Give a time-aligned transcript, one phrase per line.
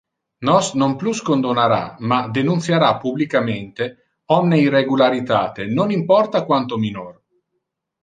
[0.47, 3.83] Nos non plus condonara, ma denunciara publicamente
[4.37, 7.13] omne irregularitate, non importa quanto minor.